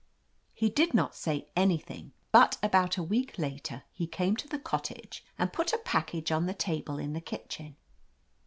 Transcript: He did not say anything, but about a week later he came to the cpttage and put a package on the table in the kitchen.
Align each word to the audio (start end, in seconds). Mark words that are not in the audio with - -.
He 0.55 0.67
did 0.69 0.95
not 0.95 1.13
say 1.13 1.47
anything, 1.55 2.11
but 2.31 2.57
about 2.63 2.97
a 2.97 3.03
week 3.03 3.37
later 3.37 3.83
he 3.93 4.07
came 4.07 4.35
to 4.37 4.47
the 4.47 4.57
cpttage 4.57 5.21
and 5.37 5.53
put 5.53 5.73
a 5.73 5.77
package 5.77 6.31
on 6.31 6.47
the 6.47 6.55
table 6.55 6.97
in 6.97 7.13
the 7.13 7.21
kitchen. 7.21 7.75